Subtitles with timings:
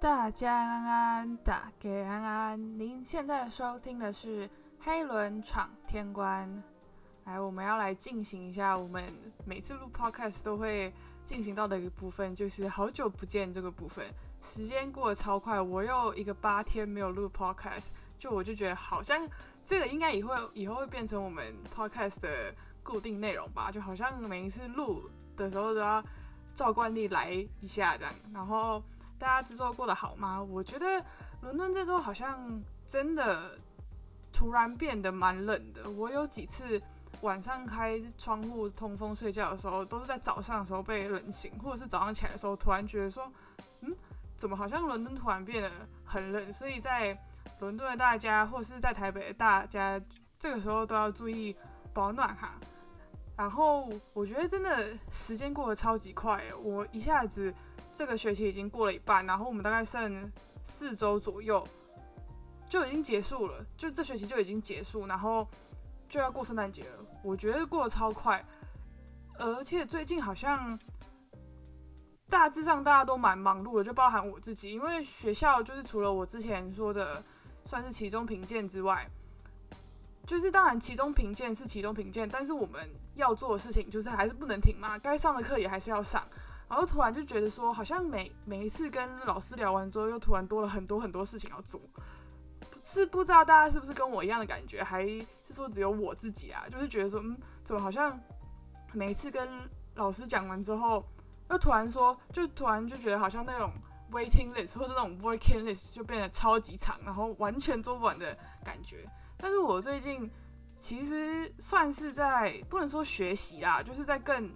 [0.00, 2.78] 大家安安，大家安安。
[2.78, 6.62] 您现在收听的是黑轮闯天关。
[7.24, 9.04] 来，我们要来进行一下我们
[9.44, 14.06] 每次录 podcast 都会进行到的一个部分，就是好久不见这个部分。
[14.40, 17.86] 时间过得超快，我又一个八天没有录 podcast，
[18.16, 19.28] 就我就觉得好像
[19.64, 22.54] 这个应该以后以后会变成我们 podcast 的
[22.84, 26.00] 固定内容吧，就好像每一次录的时候都要
[26.54, 28.80] 照惯例来一下这样，然后。
[29.18, 30.40] 大家这周过得好吗？
[30.42, 31.04] 我觉得
[31.42, 33.58] 伦敦这周好像真的
[34.32, 35.90] 突然变得蛮冷的。
[35.90, 36.80] 我有几次
[37.20, 43.30] 晚上开窗户通风睡觉的时候，都是在早上的时候被冷醒，或者是早上起来的时候突然觉得说，
[43.80, 43.94] 嗯，
[44.36, 45.70] 怎么好像伦敦突然变得
[46.04, 46.52] 很冷？
[46.52, 47.18] 所以在
[47.58, 50.00] 伦敦的大家，或是在台北的大家，
[50.38, 51.56] 这个时候都要注意
[51.92, 52.54] 保暖哈。
[53.38, 57.54] 然后我觉得真的时间过得超级快，我一下子。
[57.90, 60.30] 这个学期已经过了一半，然后我们大概剩
[60.62, 61.66] 四周左右
[62.68, 65.48] 就已经结束了，就这学期就已经结束，然后
[66.08, 67.04] 就要过圣诞节了。
[67.24, 68.44] 我觉得过得超快，
[69.36, 70.78] 而且最近好像
[72.28, 77.20] 大致上大家都蛮忙碌的，就包含我自己，因为学校就是除了我之前说的
[77.64, 79.08] 算是其中评鉴之外，
[80.24, 86.26] 就是当然其中评鉴是其中评鉴，但是我们要做的事情就是还是不能停嘛，该上的课也还是要上。
[86.68, 91.80] 然后突然就觉得说，好像每每一次跟老师聊完之后，又突然多了很多很多事情要做，
[92.82, 95.06] 是不知道大家是不是跟我一样的感觉，还
[95.42, 96.64] 是说只有我自己啊？
[96.70, 98.18] 就是觉得说，嗯，怎么好像
[98.92, 99.48] 每一次跟
[99.94, 101.02] 老师讲完之后，
[101.50, 103.72] 又突然说，就突然就觉得好像那种
[104.12, 109.08] waiting list 或者那种 working list 就变得超级长，然后完全做不完的感觉。
[109.38, 110.30] 但是我最近
[110.78, 114.48] 其实算是在不能说学习啦，就是在更。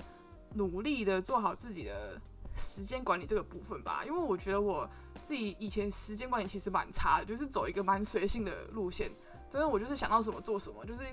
[0.55, 2.21] 努力的做好自己的
[2.55, 4.87] 时间管理这个部分吧，因为我觉得我
[5.25, 9.11] 自己以前时间管理其实蛮差的，就是走一个蛮随性的路线。
[9.49, 11.05] 真的，我就是想到什么做什么，就是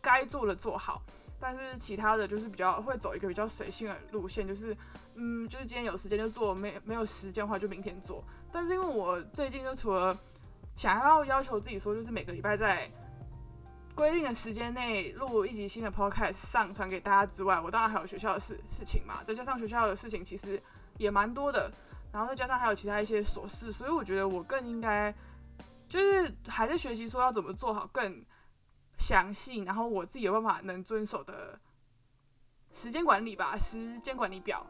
[0.00, 1.02] 该做的做好。
[1.40, 4.72] 但是其他的就是比较会走一个比较随性的路线，就是
[5.16, 8.22] 嗯，就是今天有时间就做，没没有时间的话就明天做。
[8.52, 10.16] 但是因为我最近就除了
[10.76, 12.88] 想要要求自己说，就是每个礼拜在
[13.94, 20.60] 规定的时间内录一集新的 podcast 上传给大家之外，我当然还有学校的事事情嘛，再加上学校的事情其实
[20.96, 21.70] 也蛮多的，
[22.12, 25.14] 然后再加上还有其他一些琐事，所以我觉得我更应该
[25.88, 28.24] 就是还在学习说要怎么做好更
[28.98, 31.58] 详细，然后我自己有办法能遵守的
[32.70, 34.66] 时间管理吧，时间管理表。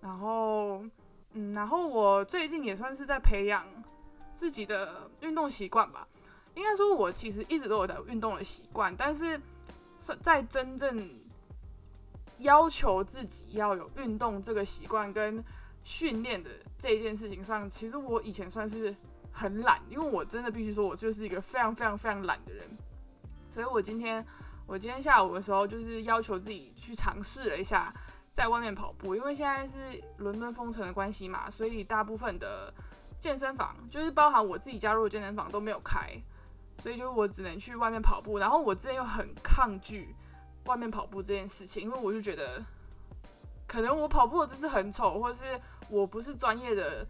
[0.00, 0.84] 然后
[1.32, 3.66] 嗯，然后我最近也算是在培养
[4.34, 6.06] 自己的运动习惯吧。
[6.54, 9.40] 应该说，我其实一直都有在运动的习惯，但是
[10.20, 11.10] 在真正
[12.38, 15.42] 要求自己要有运动这个习惯跟
[15.82, 18.94] 训练的这一件事情上，其实我以前算是
[19.32, 22.66] 很懒，因为我真的必须说，我就是一个非常非常非常懒的人。
[23.50, 24.24] 所以我今天
[24.66, 27.92] 我今天下午的时候，就是要求自己去尝试了一下
[28.32, 32.72] 在外面跑步，因为现在是伦敦封城的关系嘛，所以大部分的
[33.18, 36.20] 健身房，就是包含我自己加入的健身房都没有开。
[36.78, 40.14] 所以就我只能去外面跑步，然后我之前又很抗拒
[40.66, 42.62] 外面跑步这件事情，因为我就觉得
[43.66, 45.58] 可能我跑步的姿势很丑，或是
[45.88, 47.06] 我不是专业的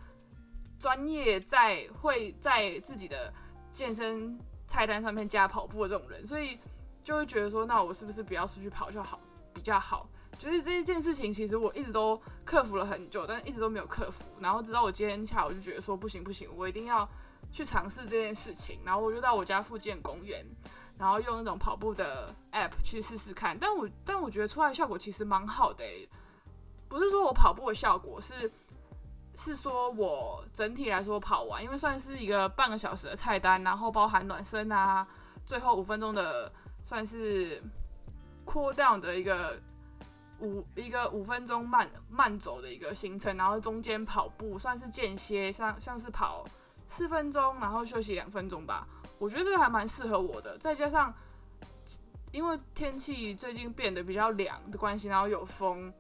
[0.79, 3.33] 专业在会在自己的
[3.73, 4.39] 健身
[4.69, 6.59] 菜单上面加跑步的这种人，所以
[7.03, 9.19] 就会觉得说，那我是不是不要出去跑就好
[9.53, 10.09] 比较好？
[10.39, 14.25] 就是这一件事情，其实我一直都克服了很久，但一直都没有克服。
[14.41, 17.09] 然后直到我今天下午就觉得说，不行不行，我一定要。
[17.53, 20.45] 去尝试这件事情，然后我就到我家附近公园，
[20.99, 23.57] 然后用那种跑步的 app 去试试看。
[23.59, 25.85] 但我但我觉得出来效果其实蛮好的，
[26.89, 28.51] 不是说我跑步的效果，是
[29.37, 35.07] 是说我整体来说跑完，因为算是一个半个小时的菜单，然后包含暖身啊，
[35.47, 36.53] 最后五分钟的
[36.85, 37.63] 算是
[38.45, 39.61] cool down 的一个
[40.41, 46.45] 五一个五分钟慢慢走的一个行程，然后中间跑步算是间歇，像像是跑。
[46.89, 48.87] 四分钟，然后休息两分钟吧。
[49.19, 50.59] 我觉得这个还蛮适合我的。
[50.59, 51.13] 再加上，
[52.33, 55.93] 因为天气最近变得比较凉的关系，然后有风，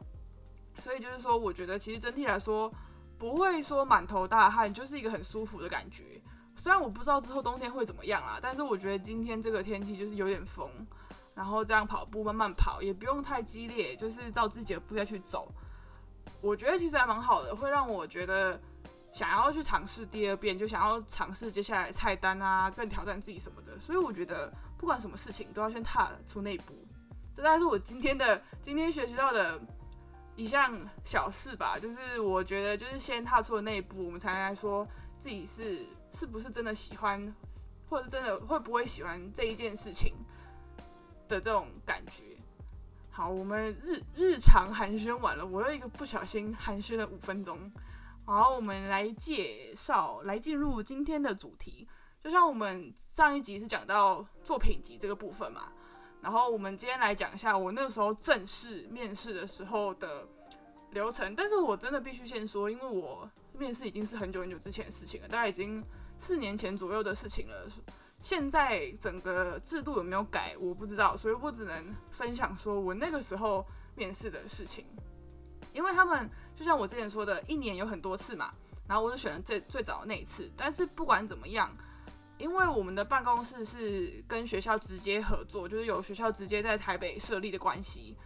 [0.78, 2.72] 所以就是说，我觉得其实整体来说
[3.18, 6.20] 不会说满头大汗，就是一个很舒服的感觉。
[6.56, 10.68] 虽然我不知道之后冬天会怎么样啊，但是我觉得今天这个天气就是有点风，
[11.34, 15.48] 然后这样跑步慢慢跑，也不用太激烈，就是照自己的步调去走。
[16.40, 18.60] 我觉得其实还蛮好的，会让我觉得。
[19.14, 23.78] 想要去尝试第二遍，就想要尝试接下来菜单啊，更挑战自己什么的。
[23.78, 26.74] 所以我觉得不管什么事情都要先踏出那一步。
[27.32, 29.60] 这大概是我今天的今天学习到的
[30.34, 31.78] 一项小事吧。
[31.78, 34.84] 就是我觉得就是先踏出了那一步，我们才能来说
[35.16, 37.32] 自己是是不是真的喜欢，
[37.88, 40.12] 或者真的会不会喜欢这一件事情
[41.28, 42.24] 的这种感觉。
[43.12, 47.70] 好，我们日日常寒暄完了，我又一个不小心寒暄了五分钟。
[48.26, 51.86] 好，我们来介绍，来进入今天的主题。
[52.22, 55.70] 就像我们上一集是讲到作品集这个部分嘛，
[56.22, 60.26] 然后我们今天来讲一下我那时候正式面试的时候的
[60.92, 61.36] 流程。
[61.36, 65.84] 但是我真的必须先说，因为我面试已经是很久很久之前的事情了，大概已经
[66.16, 67.68] 四年前左右的事情了。
[68.20, 74.86] 现在整个制度有没有改，我不知道，所以我只能分享说我那个时候面试的事情。
[75.72, 78.52] 因为他们就像我之前说的，一年有很多次嘛，
[78.86, 80.50] 然后我是选了最最早的那一次。
[80.56, 81.74] 但是不管怎么样，
[82.38, 88.16] 因为我们的办公室是跟学校直接合作，就是有学校直接在台北设立的关系，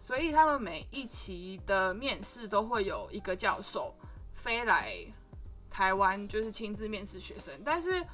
[0.00, 3.94] 所以他们每一期的面试都会有一个教授
[4.34, 4.96] 飞来
[5.68, 8.04] 台湾，就是亲自面试学生，但是。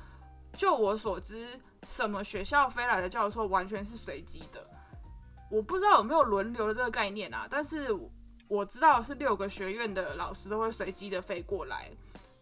[0.54, 4.62] 就我所知，什么学校飞来的教授完全是随机的，
[5.50, 7.48] 我不知道有没有轮流的这个概念啊。
[7.50, 7.88] 但是
[8.52, 11.90] 我知道是六个学院的老师都会随机的飞过来，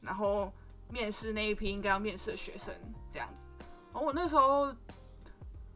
[0.00, 0.52] 然后
[0.88, 2.74] 面试那一批应该要面试的学生
[3.12, 3.44] 这样子。
[3.92, 4.74] 而我那时候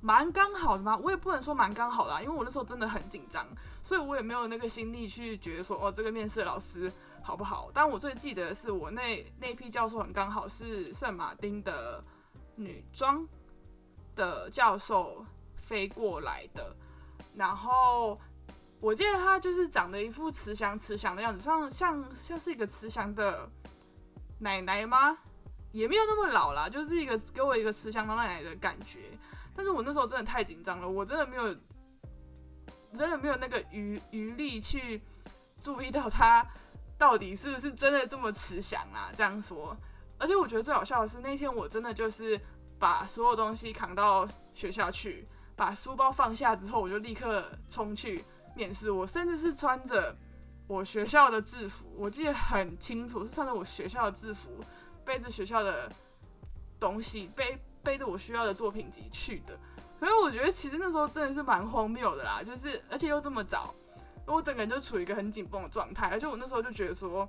[0.00, 3.46] 蛮刚好的嘛，我也不能说蛮刚好的，因为我那时候真的很紧张，
[3.80, 6.92] 所以我也没有那个心力去觉得说哦这个面试老师
[7.22, 7.70] 好不好。
[7.72, 12.02] 但我最记得的是我那那批教授很刚好是圣马丁的。
[12.56, 13.26] 女装
[14.14, 15.26] 的教授
[15.56, 16.72] 飞过来的，
[17.34, 18.16] 然后
[18.84, 23.48] 我记得他就是长得一副慈祥慈祥的样子，像像像是一个慈祥的
[24.40, 25.16] 奶奶吗？
[25.72, 29.00] 也没有那么老啦，就是一个给我一个慈祥的奶奶的感觉。
[29.56, 31.54] 但是我那时候真的太紧张了，我真的没有
[32.92, 35.00] 真的没有那个余余力去
[35.58, 36.46] 注意到他
[36.98, 39.10] 到底是不是真的这么慈祥啊？
[39.16, 39.74] 这样说。
[40.18, 42.38] 而且我觉得最好笑的是，那天我真的就是
[42.78, 45.26] 把所有东西扛到学校去，
[45.56, 48.22] 把书包放下之后，我就立刻冲去
[48.54, 48.90] 面试。
[48.90, 50.16] 我甚至是穿着
[50.66, 54.50] 我学校的制服，我记得很清楚，是穿着我学校的制服，
[55.04, 55.90] 背着学校的
[56.78, 59.58] 东西，背背着我需要的作品集去的。
[59.98, 63.74] 所以我觉得其实那时候真的是蛮荒谬的啦，就是而且又这么早，
[64.26, 67.28] 我整个人就处于一个很紧绷的状态，而且我那时候就觉得说，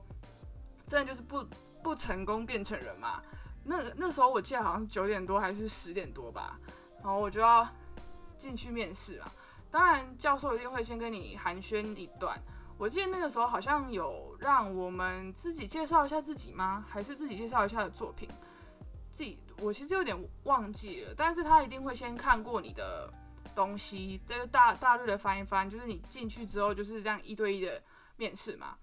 [0.85, 1.45] 真的就是不。
[1.85, 3.21] 不成功变成人嘛？
[3.63, 6.59] 那那时候我记得好像九点多还是十点多吧，
[6.95, 7.69] 然后我就要
[8.39, 9.27] 进去面试嘛。
[9.75, 12.41] 当然教授一定会先跟你寒暄一段。
[12.77, 16.85] 我记得那个时候好像有让我们自己介绍一下自己吗？
[16.87, 18.29] 还是自己介绍一下的作品？
[19.09, 21.13] 自己我其实有点忘记了。
[21.17, 23.13] 但是他一定会先看过你的
[23.53, 27.83] 东西，这个大大略的翻一翻，就是你进去之后就是这样一对一的
[28.15, 28.77] 面试嘛。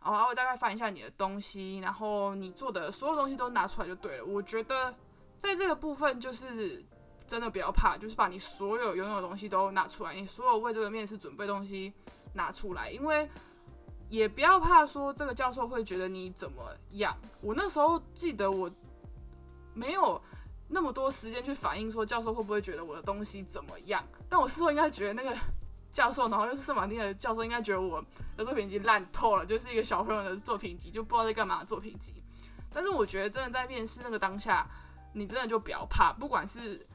[0.00, 4.24] 然后我大概翻一下你的东西，然后你做的所有东西都拿出来就对了。
[4.24, 4.94] 我觉得
[5.38, 6.84] 在这个部分就是
[7.30, 11.92] 真的不要怕，就是把你所有拥有的东西都拿出来，你所有为这个面试准备东西
[12.32, 13.30] 拿出来，因为
[14.08, 17.16] 也不要怕说这个教授会觉得你怎么样。
[17.40, 18.68] 我那时候记得我
[19.74, 20.20] 没有
[20.66, 25.38] 那么多时间去反映说教授会不会觉得我的东西怎么样，但我事后应该觉得那个。
[25.92, 28.00] 教授，然后又是圣马丁的教授，应该觉得我
[28.36, 32.22] 的作品集烂透了，就是一个小朋友的作品集，就不知道在干嘛的作品集。
[32.72, 34.64] 但是我觉得真的在面试那个当下，
[35.12, 36.86] 你真的就不要怕，不管是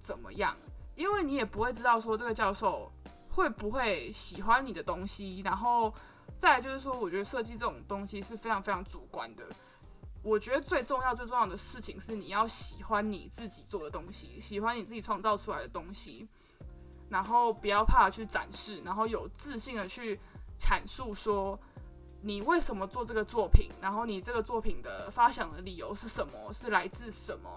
[0.00, 0.56] 怎么样，
[0.96, 2.90] 因为你也不会知道说这个教授
[3.28, 5.40] 会不会喜欢你的东西。
[5.44, 5.92] 然后
[6.36, 9.44] 再来就是说，我觉得设计这种东西是非常非常主观的。
[10.22, 16.28] 我觉得最重要最重要的事情是你要喜欢你自己做的东西，喜欢你自己创造出来的东西。
[17.08, 20.20] 然后不要怕去展示，然后有自信的去
[20.58, 21.58] 阐述说
[22.22, 27.50] 你为什么做这个作品，然后你这个作品的发想的理由是什么，是来自什么。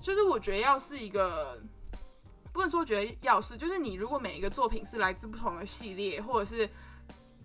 [0.00, 1.60] 就是我觉得要是一个，
[2.52, 6.68] 不能说觉得要是，就是你如果每一个作品是来自不同的系列，或者是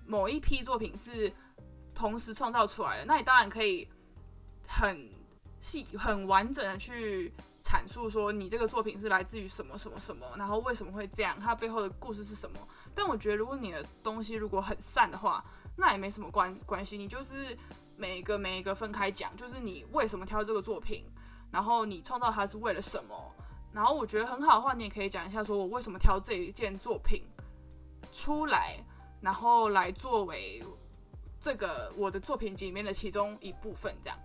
[0.05, 1.31] 某一批作品是
[1.93, 3.87] 同时创造出来的，那你当然可以
[4.67, 5.09] 很
[5.59, 7.31] 细、很完整的去。
[7.65, 12.59] 阐述说你这个作品是来自于什么什么什么，然后为什么会这样，它背后的故事是什么？
[12.93, 15.41] 但我觉得如果你的东西如果很散的话，
[15.77, 17.57] 那也没什么关关系，你就是
[17.95, 21.05] 每一个每一个分开讲，就是你为什么挑这个作品，
[21.53, 23.15] 然后你创造它是为了什么？
[23.71, 27.23] 然后我觉得很好的话，你也可以讲一下说我为什么挑这一件作品
[28.11, 28.77] 出来，
[29.21, 30.61] 然后来作为
[31.39, 34.17] 这个我的作品集里面的其中一部分这样。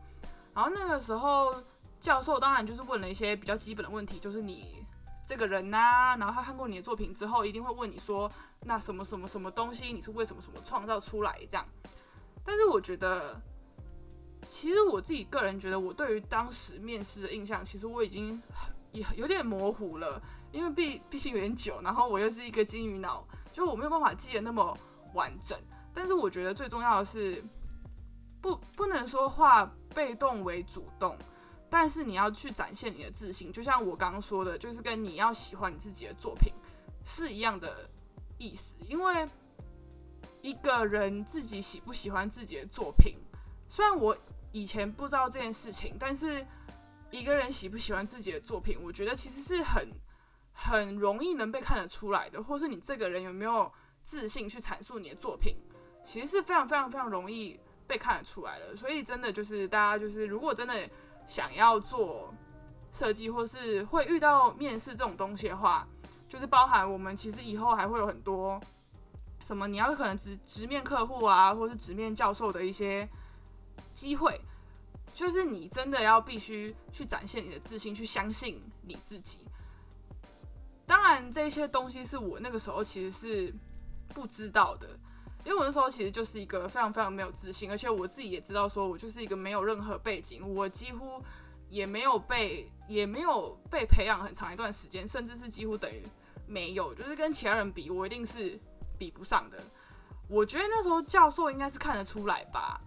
[0.54, 1.54] 然后那个时候。
[2.00, 4.86] 教授当然就是问了一些比较基本的问题，就是你
[5.26, 8.30] 这个人呐，然后他看过你的作品之后，一定会问你说，
[8.62, 11.66] 那什么什么什么东西，你是为什么什么创造出来这样？
[12.44, 13.34] 但是我觉得
[14.42, 18.40] 其实我自己个人觉得，我对于当时面试的印象，其实我已经
[18.92, 20.20] 也有点模糊了，
[20.52, 24.76] 因为毕毕竟有点久，然后我又是一个金鱼脑，就我没有办法记得那么
[25.14, 25.58] 完整。
[25.92, 27.42] 但是我觉得最重要的是，
[28.40, 31.18] 不不能说化被动为主动，
[31.68, 36.52] 但是你要去展现你的自信，就像我刚刚说的，就是跟你要喜欢你自己的作品
[37.04, 37.90] 是一样的
[38.38, 39.26] 意思，因为
[40.40, 43.16] 一个人自己喜不喜欢自己的作品，
[43.68, 44.16] 虽然我。
[44.50, 46.44] 以前不知道这件事情，但是
[47.10, 49.86] 一个人喜不喜欢自己的作品，我觉得其实是很
[50.54, 53.70] 很容易能被看得出来的，或是你这个人有没有
[54.00, 55.54] 自信去阐述你的作品，
[56.02, 58.74] 其实是非常非常非常容易被看得出来的。
[58.74, 60.88] 所以真的就是大家就是如果真的
[61.26, 62.32] 想要做
[62.90, 65.86] 设计，或是会遇到面试这种东西的话，
[66.26, 68.58] 就是包含我们其实以后还会有很多
[69.44, 73.06] 什么你要可能直直面客户啊，或是直面教授的一些。
[73.98, 74.40] 机会
[75.12, 79.40] 就是你真的要必须去展现你的自信，去相信你自己。
[80.86, 83.52] 当然，这些东西是我那个时候其实是
[84.14, 84.88] 不知道的，
[85.44, 91.20] 因为我那时候其实就是一个非常非常没有自信，而且我自己也知道，说我就是一个没有任何背景，我几乎
[91.68, 96.04] 也没有被也没有被培养很长一段时间，甚至是几乎等于
[96.46, 98.56] 没有，就是跟其他人比，我一定是
[98.96, 99.58] 比不上的。
[100.28, 102.80] 我觉得那时候教授应该是看得出来吧。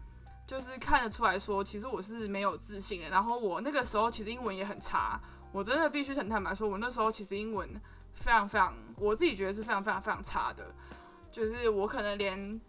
[0.51, 3.07] 就是看得出来说，其实我是没有自信的。
[3.07, 5.17] 然后我那个时候其实英文也很差，
[5.53, 7.69] 我真的必须很坦白说，我那时候其实英文
[8.11, 10.75] 非常非常，我自己觉得是非常非常非常差的。
[11.31, 12.59] 就是我可能连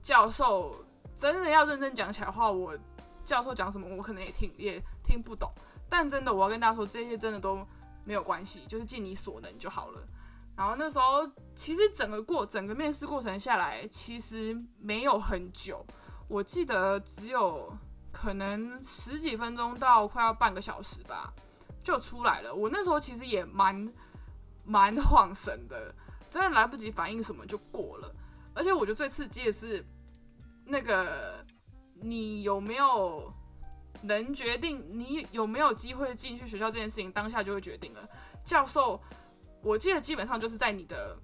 [0.00, 0.84] 教授
[1.16, 2.78] 真的要认真讲起来的话，我
[3.24, 5.50] 教授讲什么我可能也听也听不懂。
[5.88, 7.66] 但真的我要跟大家说，这些真的都
[8.04, 10.00] 没有关系，就是尽你所能就好了。
[10.56, 15.84] 然后那时候其实整个过整个面试过程下来，其实没有很久。
[16.32, 17.70] 我记得只有
[18.10, 21.30] 可能十几分钟到快要半个小时吧，
[21.82, 22.54] 就出来了。
[22.54, 23.92] 我那时候其实也蛮
[24.64, 25.94] 蛮晃神的，
[26.30, 28.10] 真的来不及反应什么就过了。
[28.54, 29.84] 而且我觉得最刺激的是，
[30.64, 31.44] 那个
[32.00, 33.30] 你有没有
[34.00, 38.08] 能决定你有没有机会进去学校这件事情，当下就会决定了。
[38.42, 38.98] 教授，
[39.60, 41.14] 我记得基本上就是在你的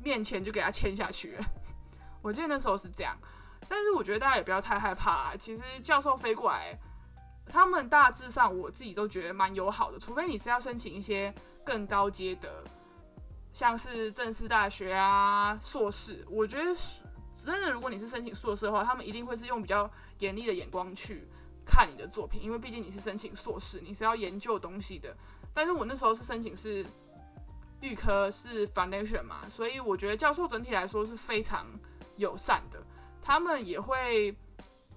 [0.00, 1.36] 面前就给他签下去。
[2.22, 3.18] 我记得那时候是这样。
[3.66, 6.78] 但是我觉得大家也不要太害怕，其实教授飞过来，
[7.46, 11.34] 他们大致上我自己都觉得蛮友好的，除非你是要申请一些
[11.64, 12.62] 更高阶的，
[13.52, 16.24] 像是正式大学啊、硕士。
[16.28, 16.74] 我觉得
[17.34, 21.26] 真的，如果你是申请硕士的话，他们一定会是用比较严厉的眼光去
[21.64, 25.16] 看你的作品，因为毕竟你是申请硕士，你是要研究东西的。
[25.52, 26.86] 但是我那时候是申请是
[27.80, 31.66] 预科是 foundation 嘛，所以我觉得教授整体来说是非常
[32.16, 32.82] 友善的。
[33.28, 34.34] 他们也会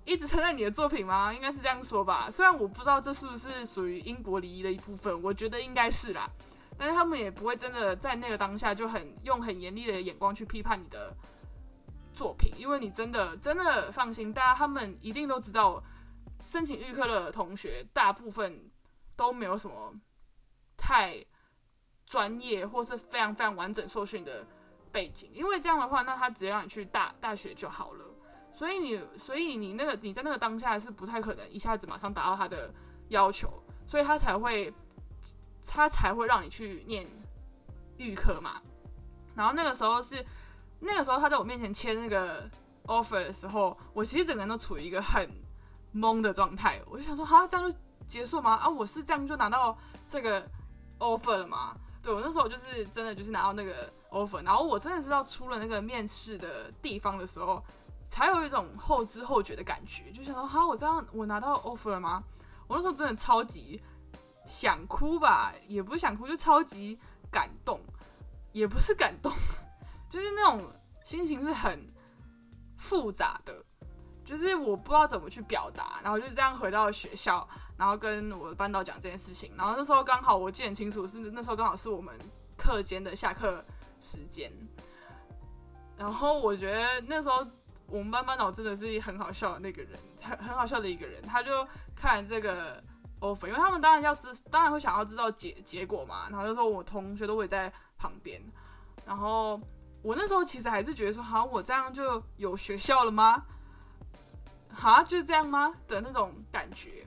[0.05, 1.33] 一直称赞你的作品吗？
[1.33, 2.31] 应该是这样说吧。
[2.31, 6.29] 虽然我不知道这是不是属于英国礼仪的一部分，我觉得应该是啦。
[6.77, 11.13] 但是他们也不会真的在那个当下就很用很严厉的眼光去批判你的
[12.13, 15.83] 作品，因为你真的真的放心，大家他们一定都知道，
[16.39, 18.71] 申请预科的同学大部分
[19.17, 19.93] 都没有什么
[20.77, 21.21] 太
[22.05, 24.47] 专业或是非常非常完整受训的
[24.89, 28.05] 背景，因为这样的话，那他直接让你去大大学就好了。
[28.53, 32.69] 所以你，所以你那个你在那个当下是不太可能一下子马上达到他的
[33.07, 33.51] 要求，
[33.87, 34.73] 所以他才会，
[35.65, 37.07] 他才会让你去念
[37.97, 38.61] 预科嘛。
[39.33, 40.23] 然后那个时候是，
[40.79, 42.49] 那个时候他在我面前签那个
[42.85, 45.29] offer 的时候，我其实整个人都处于一个很
[45.95, 46.81] 懵的状态。
[46.87, 48.55] 我就想说，哈，这样就结束吗？
[48.55, 49.77] 啊，我是这样就拿到
[50.09, 50.45] 这个
[50.99, 51.73] offer 了吗？
[52.03, 57.63] 对我那时候就是真的就是拿到那个 offer，然后我真的知道出了那个面试的地方的时候。
[58.11, 62.21] 才有一种后知后觉的感觉，就想说，哈，我这样我拿到 offer 了吗？
[62.67, 63.81] 我那时候真的超级
[64.45, 66.99] 想哭吧，也不是想哭，就超级
[67.31, 67.79] 感动，
[68.51, 69.31] 也不是感动，
[70.11, 70.61] 就是那种
[71.05, 71.89] 心情是很
[72.77, 73.63] 复杂的，
[74.25, 82.13] 就是我不知道怎么去表达，然后就这样回到学校，然后跟我的班导讲这件事情，然后那时候刚好我记得很清楚，是那时候刚好是我们
[82.57, 83.63] 课间的下课
[84.01, 84.51] 时间，
[85.95, 87.47] 然后我觉得那时候。
[87.91, 91.21] 我们班班长真的是很好笑的那个人，很很好笑的一个人。
[91.21, 92.81] 他就看这个
[93.19, 96.29] offer，因为他们当然要知，当然会想要知道结结果嘛。
[96.29, 98.41] 然后就说我同学都会在旁边。
[99.05, 99.59] 然后
[100.01, 103.43] 我那时候其实还是觉得说，好像我这样就有学校了吗？
[104.73, 107.05] 哈，就是这样吗的那种感觉。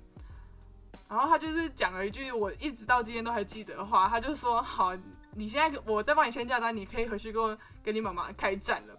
[1.08, 4.94] 然后他就是讲了一句我一直到今天都还记得的话，他就说：好，
[5.32, 8.94] 你现在我再帮你签假单，你可以回去跟我跟你妈妈开战了。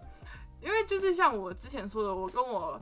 [0.66, 2.78] 因为就是像我之前说的，我跟我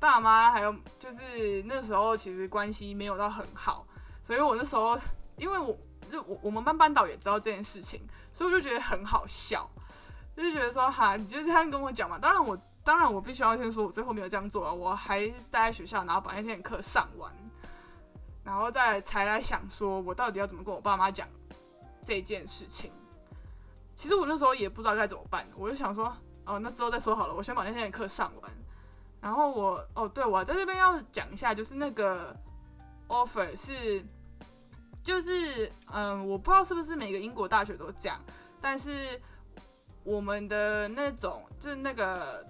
[0.00, 3.86] 爸妈还有就是那时候其实关系没有到很好，
[4.20, 4.98] 所以我那时候
[5.36, 5.78] 因为我
[6.10, 9.70] 就我我们班班导也知道这件事情，所以我就觉得很好笑，
[10.36, 12.18] 就是觉得说哈，你就这样跟我讲嘛。
[12.18, 17.32] 当然我当然我必须要先说，我最后没有这样做啊，我还待在学校，然后把那天的课上完，
[18.42, 21.28] 然后再才来想说我到底要怎么跟我爸妈讲
[22.02, 22.90] 这件事情。
[23.94, 26.14] 其实我那时候也不知道该怎么办，我就想说，
[26.46, 28.50] 哦，那之后再说好了，我先把那天的课上完。
[29.20, 32.34] 然后我，哦，对，我在这边要讲一下，就是那个
[33.08, 34.04] offer 是，
[35.02, 38.20] 就是，嗯，我不知道是不是每个英国大学都这样，
[38.60, 39.20] 但是
[40.04, 42.46] 我们的那种，就是那个，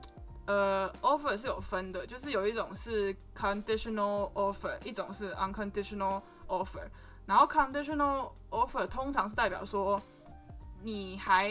[0.47, 6.87] 呃，offer 是有分的，就是有一种是 conditional offer，一种是 unconditional offer。
[7.25, 10.01] 然后 conditional offer 通常是代表说。
[10.83, 11.51] 你还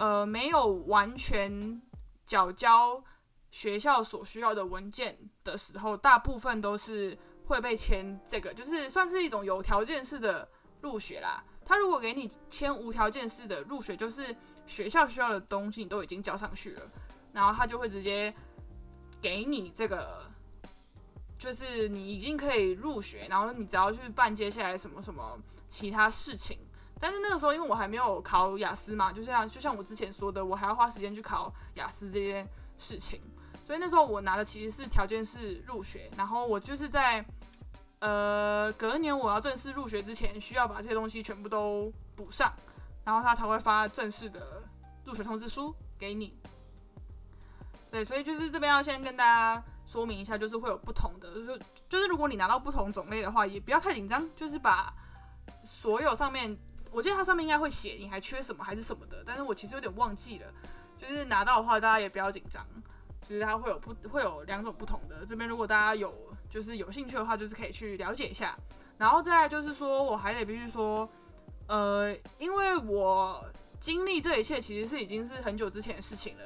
[0.00, 1.78] 呃没有完全
[2.26, 3.04] 缴交
[3.50, 10.48] 学校所需要的文件的时候，大部分都是会被签这个，就是算是一种有条件式的
[10.80, 11.44] 入学啦。
[11.66, 16.82] 他如果给你签无条件式的入学，就是学校需要的东西你都已经交上去了，
[17.34, 18.34] 然后他就会直接
[19.20, 20.22] 给你这个，
[21.36, 25.38] 就是你已经可以入学，然后你只要去办接下来什么什么
[25.68, 26.58] 其他事情。
[27.02, 32.46] 但是那个时候，因为我还没有考雅思嘛，就像就像我之前说的，我还要花时间去考雅思这件
[32.78, 33.22] 事情，
[33.64, 37.24] 所以那时候我拿的其实是条件是入学，然后我就是在
[38.00, 42.52] 呃隔年我要正式入学之前，需要把这些东西全部都补上，
[43.02, 44.62] 然后他才会发正式的
[45.06, 46.38] 入学通知书给你。
[47.90, 54.92] 对，所以就是这边要先跟大家说明一下，就是会有不同的，就是就是如果你拿到不同种类的话，也不要太紧张，就是把
[55.64, 56.58] 所有上面。
[56.92, 60.46] 我记得它上面应该会写你还缺什么还是什么的，但是我其实有点忘记了。
[60.96, 62.66] 就是拿到的话，大家也不要紧张。
[63.22, 65.24] 就是它会有不会有两种不同的。
[65.24, 66.12] 这边如果大家有
[66.48, 68.58] 就是有兴趣的话，就是可以去了解一下。
[68.98, 71.08] 然后再就是说，我还得必须说，
[71.68, 73.44] 呃，因为我
[73.78, 76.44] 经历这一切其实是已经是很久之前的事情了。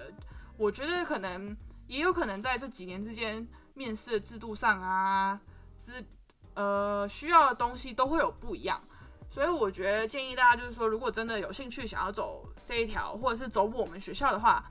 [0.57, 5.41] 我觉得可能也有可能在这几年之间，面试的制度上啊，
[5.79, 6.05] 之
[6.55, 8.81] 呃需要的东西都会有不一样。
[9.35, 14.65] 所以我觉得建议大家就是说，如果真的有兴趣想要走这一条，或者是走我们学校的话，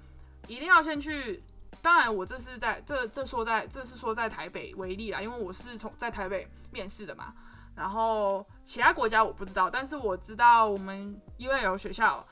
[0.47, 1.43] 一定要先去。
[1.81, 7.33] 当然，我这是在这这说在这是说在台北为例啦，因为我是从在台北面试的嘛。
[7.75, 12.25] 然后其他国家我不知道，但是我知道我们因为有学校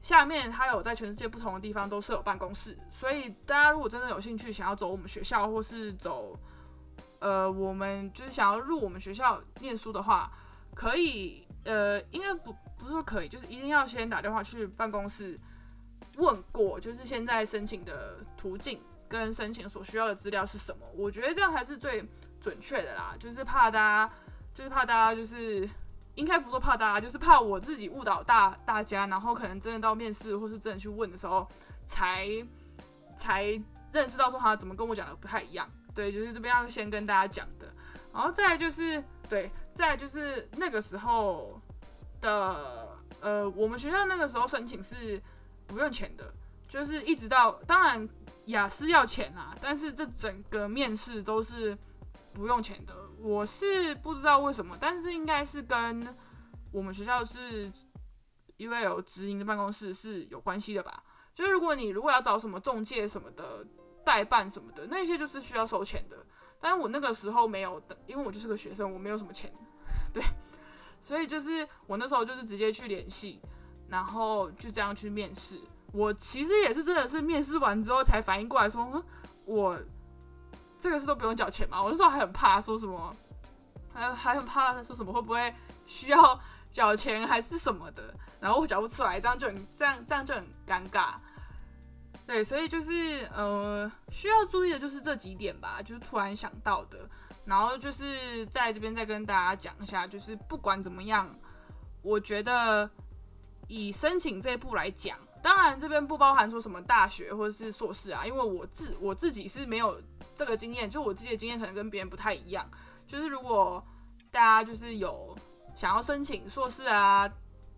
[0.00, 6.38] 下面它有在全世界不同的地方都设有办公室，所以大家如果真的有兴趣想要走我们学校，或是走
[7.18, 10.30] 呃我们就是想要入我们学校念书的话，
[10.76, 11.41] 可以。
[11.64, 15.38] 呃，应该不不是说可以，就是一定要先打电话去办公室
[16.16, 20.84] 问过，就是现在申请的途径跟申请所需要的资料是什么。
[20.94, 22.04] 我觉得这样才是最
[22.40, 24.12] 准确的啦，就是怕大家，
[24.52, 25.68] 就是怕大家，就是
[26.16, 31.48] 应该不说怕大家，就是怕我自己误导大大家，然后可能真的到面试或是真的去问的时候，
[31.86, 32.28] 才
[33.16, 33.44] 才
[33.92, 35.70] 认识到说他怎么跟我讲的不太一样。
[35.94, 37.72] 对，就是这边要先跟大家讲的，
[38.12, 39.48] 然后再就是对。
[39.74, 41.60] 再就是那个时候
[42.20, 45.20] 的，呃，我们学校那个时候申请是
[45.66, 46.32] 不用钱的，
[46.68, 48.08] 就是一直到当然
[48.46, 51.76] 雅思要钱啊，但是这整个面试都是
[52.32, 52.94] 不用钱的。
[53.18, 56.06] 我是不知道为什么，但是应该是跟
[56.72, 57.70] 我们学校是
[58.56, 61.02] 因为有直营的办公室是有关系的吧。
[61.32, 63.64] 就是如果你如果要找什么中介什么的
[64.04, 66.16] 代办什么的，那些就是需要收钱的。
[66.62, 69.52] 但我那个时候没有的，因为我就是个学生，我没有什么钱，
[70.14, 70.22] 对，
[71.00, 73.40] 所以就是我那时候就是直接去联系，
[73.88, 75.60] 然后就这样去面试。
[75.92, 79.04] 我其实也是真的是面试完之后才反应过来，说
[79.44, 79.76] 我
[80.78, 81.82] 这个是都不用缴钱嘛。
[81.82, 83.12] 我那时候还很怕说什么，
[83.92, 85.52] 还还很怕说什么会不会
[85.84, 91.14] 需要缴钱还是什么的，然后我缴不出来，这样就很这样这样就很尴尬。
[92.32, 97.06] 对，所以就是呃，需要注意的就是这几点吧，就是突然想到的。
[97.44, 101.28] 然后就是在这边再跟大家讲一下，就是不管怎么样，
[102.00, 102.90] 我觉得
[103.68, 110.00] 以申请这一步来讲，当然这边不包含说什么大学或者是硕士啊，因为我自我自己是没有
[110.34, 112.66] 这个经验，就我自己的经验可能跟别人不太一样。
[113.06, 113.86] 就是如果
[114.30, 115.36] 大家就是有
[115.76, 117.30] 想要申请硕士啊。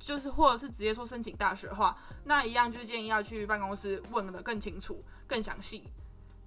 [0.05, 5.85] 就是或者是直接说申请大学的话，那一样就是建议要去办公室问的更清楚、更详细，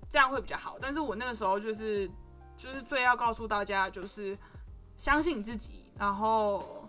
[0.10, 0.78] 这样会比较好。
[0.80, 2.08] 但是我那个时候就是
[2.56, 4.38] 就是最要告诉大家，就是
[4.98, 6.88] 相信自己，然后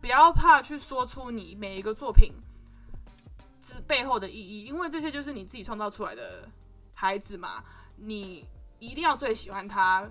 [0.00, 2.32] 不要怕去说出你每一个作品
[3.60, 6.48] 之背后的意义，因为这些就是你自己创造出来的
[6.94, 7.62] 孩子嘛。
[7.98, 8.46] 你
[8.78, 10.06] 一定要最喜欢它，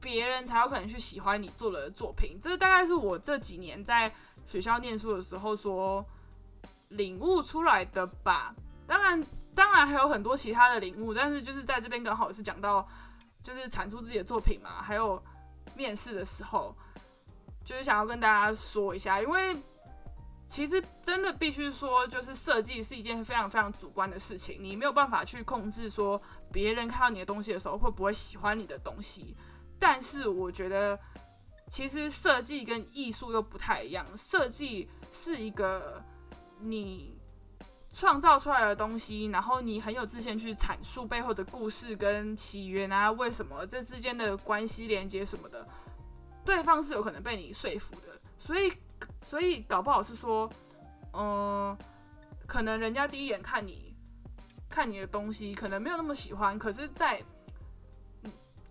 [0.00, 2.38] 别人才有可能去喜欢你做的作品。
[2.40, 4.14] 这大概是我这几年在
[4.46, 6.04] 学校念书的时候所
[6.88, 8.54] 领悟出来的吧。
[8.86, 12.86] 当然，当然还有很多其他的领悟，但是就是在这边刚好是讲到，
[13.42, 15.22] 就是阐述自己的作品嘛，还有
[15.74, 16.76] 面试的时候，
[17.64, 19.56] 就是想要跟大家说一下，因为
[20.46, 26.20] 其实真的必须说，就是设计是一件非常非常主观的事情，你没有办法去控制说
[26.52, 29.34] 别人看到你的东西的时候会不会喜欢你的东西。
[29.78, 30.98] 但是我觉得，
[31.68, 36.02] 其实设计跟艺术又不太一样，设计是一个
[36.60, 37.12] 你。
[37.96, 45.64] 创造出来的东西，然后你很有自信去阐述背后的故事跟起源啊，为什么这之间的关系连接什么的，
[46.44, 48.20] 对方是有可能被你说服的。
[48.36, 48.72] 所以，
[49.22, 50.50] 所以搞不好是说，
[51.12, 51.78] 嗯，
[52.48, 53.94] 可能人家第一眼看你
[54.68, 57.22] 看你的东西，可能没有那么喜欢，可是，在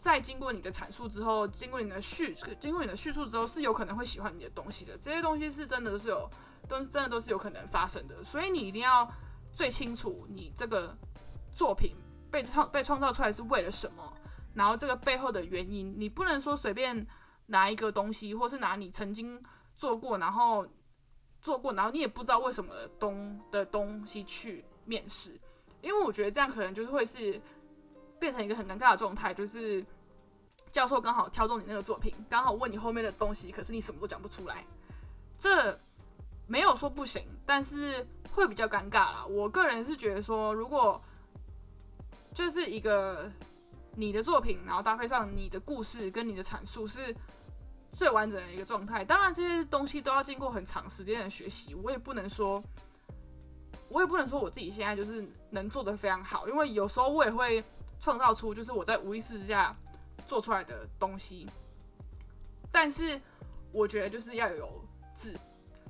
[0.04, 4.98] 在经过你的阐述之后，经过你的叙，经过你的叙述之后，是有可能会喜欢你的东西的。
[4.98, 6.30] 这些东西是真的是有。
[6.66, 9.06] 都是真的，都是有可能发生的，所以你一定要
[9.54, 10.98] 最清楚你这个
[11.54, 11.94] 作品
[12.32, 14.13] 被创被创造出来是为了什么，
[14.54, 17.06] 然后这个背后的原因，你不能说随便
[17.48, 19.44] 拿一个东西，或是拿你曾经
[19.76, 20.66] 做过，然后
[21.42, 25.38] 做过，然后你也不知道为什么东的东西去面试，
[25.82, 27.42] 因为我觉得这样可能就是会是
[28.22, 29.86] 变成一个很尴尬的状态，就是
[30.73, 34.65] 教授刚好挑中你那个作品，刚好问你后面的东西，可是你什么都讲不出来，
[35.39, 35.79] 这。
[36.45, 39.25] 没有说不行，但是会比较尴尬啦。
[39.25, 41.01] 我个人是觉得说，如果
[42.33, 43.31] 就是一个
[43.95, 47.15] 你的作品，然后搭配上你的故事跟你的阐述是
[47.93, 49.05] 最完整的一个状态。
[49.05, 51.73] 当然，这些东西都要经过很长时间的学习。
[51.73, 52.62] 我也不能说，
[53.88, 57.63] 我也不能说我自己现在就是能做的非常好，因为有时候我也会
[58.01, 59.75] 创造出就是我在无意识之下
[60.25, 61.47] 做出来的东西。
[62.71, 63.21] 但是
[63.71, 64.83] 我觉得就是要有
[65.13, 65.36] 自。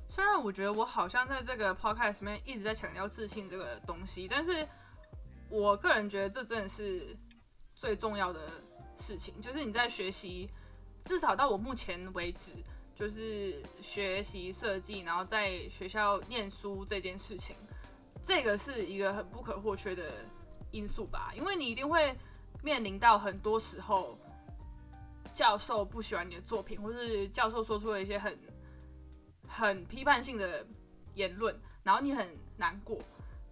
[0.09, 4.67] 虽然我觉得我好像在这个 podcast 里面一直在强调自信这个东西，但是
[5.49, 7.17] 我个人觉得这真的是
[7.73, 8.39] 最重要的
[8.95, 9.41] 事情。
[9.41, 10.49] 就是你在学习，
[11.03, 12.51] 至少到我目前为止，
[12.93, 17.55] 就是学习设计，然后在学校念书这件事情，
[18.21, 20.11] 这个是一个很不可或缺的
[20.69, 21.31] 因素吧。
[21.35, 22.15] 因为你一定会
[22.61, 24.15] 面临到很多时候，
[25.33, 28.37] 教授不喜欢你的作品，或是教授说出了一些很。
[29.45, 30.65] 很批判性的
[31.13, 32.97] 言论，然后你很难过，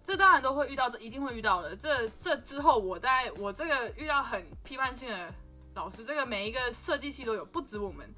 [0.02, 1.76] 这当然都会遇到，这一定会遇到的。
[1.76, 5.32] 这这之后，我在我这个遇到很批判性的
[5.74, 8.12] 老师，这个每一个设计系都有，不止我们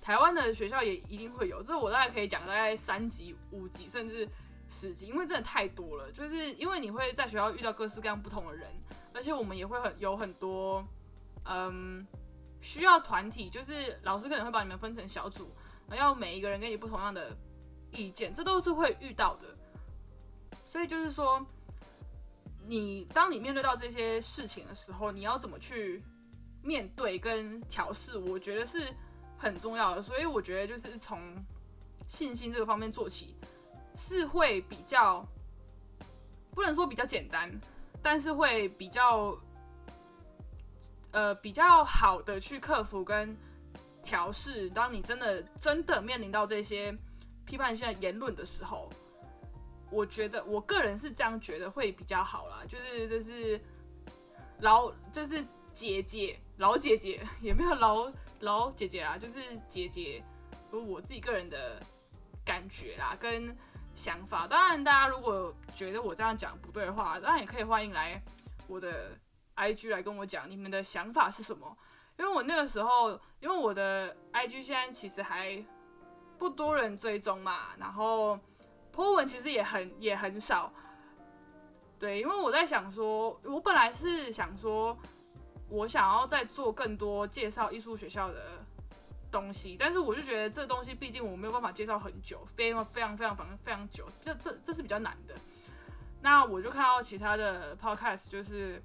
[0.00, 1.62] 台湾的学校也一定会有。
[1.62, 4.28] 这我大概可以讲大概三级、五级甚至
[4.68, 6.10] 十级，因为真的太多了。
[6.10, 8.68] 就是因为你会在学校遇到各式各样不同的人，
[9.14, 10.84] 而且我们也会很有很多，
[11.44, 12.04] 嗯，
[12.60, 15.50] 需要团体，就是老师可能会把你们分成小组。
[15.96, 17.34] 要每一个人给你不同样的
[17.92, 19.56] 意见，这都是会遇到的。
[20.66, 21.44] 所以就是说，
[22.66, 26.02] 你当你面对到这些事情的时候，你要怎么去
[26.62, 28.92] 面对跟调试，我觉得是
[29.38, 30.02] 很重要的。
[30.02, 31.18] 所以我觉得就是从
[32.06, 33.34] 信心这个方面做起，
[33.96, 35.26] 是会比较
[36.54, 37.50] 不能说比较简单，
[38.02, 39.34] 但是会比较
[41.12, 43.36] 呃比较好的去克服跟。
[44.00, 46.96] 调试，当你真的真的面临到这些
[47.44, 48.88] 批判性的言论的时候，
[49.90, 52.62] 我觉得我个人是这样觉得会比较好啦。
[52.66, 53.60] 就是这是
[54.60, 55.44] 老就是
[55.74, 60.22] 姐姐老姐姐也没有老老姐姐啦，就是姐姐，
[60.70, 61.82] 我自己个人的
[62.44, 63.54] 感觉啦跟
[63.94, 64.46] 想法。
[64.46, 68.22] 当然，大家如果觉得我这样讲不对的话，当然也可以欢迎来
[68.68, 69.10] 我的
[69.58, 71.76] IG 来跟我讲你们的想法是什么。
[72.16, 75.62] 因为我那个时候，因为我的 IG 现在其实还
[76.38, 78.38] 不多人追踪嘛，然后
[78.92, 80.72] po 文其实也很也很少。
[81.98, 84.96] 对，因为我在想说，我本来是想说，
[85.68, 88.64] 我想要再做更多介绍艺术学校的
[89.30, 95.34] 东西，但是我就觉得这东西毕竟我没有办法介绍很久，非常非常非常非常非常久，这这这是比较难的。
[96.20, 98.82] 那我就看到其他的 podcast，就是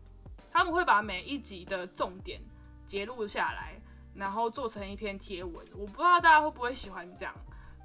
[0.54, 2.40] 他们会把每一集的重点。
[2.86, 3.80] 截录下来，
[4.14, 5.66] 然后做成一篇贴文。
[5.72, 7.34] 我不知道大家会不会喜欢这样。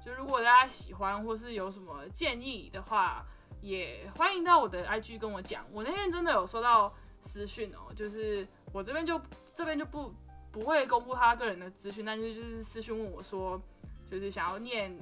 [0.05, 3.25] 就如果大家喜欢或是有什么建议的话，
[3.61, 5.65] 也欢迎到我的 IG 跟我讲。
[5.71, 9.19] 我那天真的有收到私讯哦，就是我这边就
[9.55, 10.13] 这边就不
[10.51, 13.59] 不会公布他个人的资讯，但是就是私讯问我说，
[14.11, 14.93] 就是想要念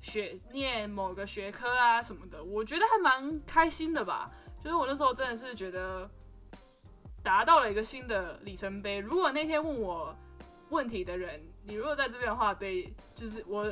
[0.00, 2.42] 学念某个学科啊什么的。
[2.42, 4.28] 我觉得还蛮开心的吧。
[4.62, 6.10] 就是我那时候真的是觉得。
[7.22, 8.98] 达到了一个新的里程碑。
[8.98, 10.14] 如果那天问我
[10.70, 13.66] 问题的人，你如果在这边的话，对，就是我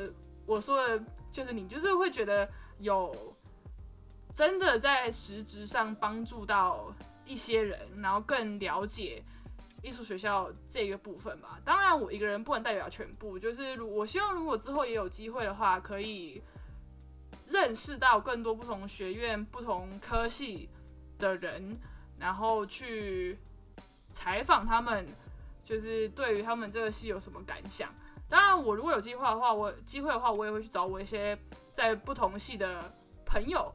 [0.47, 3.37] 我说的，就是你就是会觉得有
[4.35, 9.23] 真的在实质上帮助到一些人，然后更了解
[9.83, 11.61] 艺术学校这个部分吧。
[11.65, 16.43] 当然，我一个人不能代表全部，就是如我希望如果之后也有机会的话，可以
[17.47, 20.69] 认识到更多不同学院、不同科系
[21.19, 21.79] 的人，
[22.19, 23.39] 然后去
[24.13, 25.07] 采访他们，
[25.65, 27.89] 就是对于他们这个系有什么感想。
[28.29, 31.39] 当然，我如果有计划的话，我机会的话，我也会去找我一些
[31.73, 32.93] 在不同系的
[33.25, 33.73] 朋友，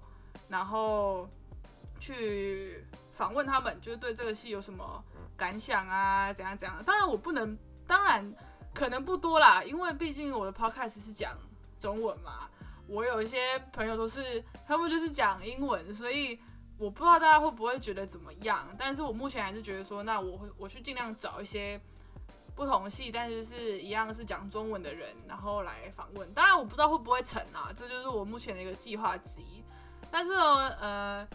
[0.47, 1.27] 然后
[1.99, 5.03] 去访问他们，就是对这个戏有什么
[5.35, 6.83] 感想啊，怎样怎样。
[6.85, 8.31] 当然，我不能，当然
[8.73, 11.35] 可能不多啦，因为毕竟我的 podcast 是讲
[11.79, 12.47] 中文嘛。
[12.85, 16.39] 我有一些朋友都是，他们就是讲英文，所以
[16.77, 18.67] 我不知道大家会不会觉得怎么样。
[18.77, 21.79] 但是我目前还是觉得说，那我会我去尽量找一些。
[22.55, 26.33] 不同系，但是是一样是讲中文的人，然后来访问。
[26.35, 29.63] 当然我不知道会不会成啊，这就是我目前的一个计划之一。
[30.11, 31.27] 但是呃，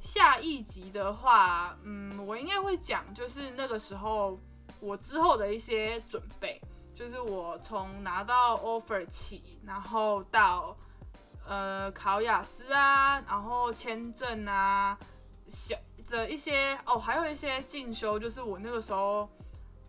[0.00, 4.36] 下一集的话，嗯，我应该会讲，就是那个时候
[4.80, 6.60] 我之后的一些准备，
[6.92, 10.76] 就是我从拿到 offer 起，然后到
[11.46, 14.98] 呃考雅思啊，然后签证啊，
[15.46, 15.76] 小
[16.06, 19.28] 的一些哦，还有一些进修，就是我那个时候。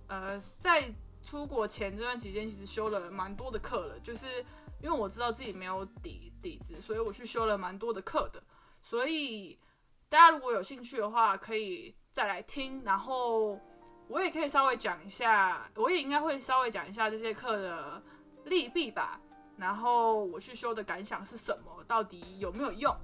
[0.07, 4.45] 呃，在出国前这段期间，其实修了蛮多的课了，就是
[4.79, 8.39] 因为我知道自己没有底底子，所以我去修了蛮多的课的。
[8.83, 9.59] 所以
[10.07, 13.59] 大家如果有兴趣的话，可以再来听，然后
[14.07, 18.03] 我也可以稍微讲一下，我也应该会稍微讲一下这些课的
[18.43, 19.19] 利弊吧。
[19.57, 22.95] 然后我去修的感想是什么，到底有没有用？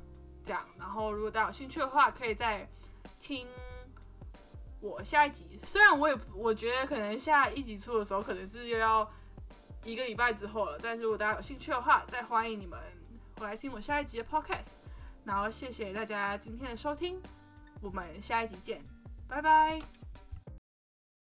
[0.44, 2.68] 这样，然后如果大家有兴趣的话，可以再
[3.20, 3.48] 听。
[4.80, 9.08] 我下一集，虽然我也我觉得可能下一集出的时候，可能是又要
[9.84, 12.80] 一个礼拜之后了，但是如果大家有兴趣的话，再欢迎你们
[13.38, 14.72] 回来听我下一集的 podcast。
[15.24, 17.22] 然后谢谢大家今天的收听，
[17.80, 18.84] 我们下一集见，
[19.28, 20.01] 拜拜。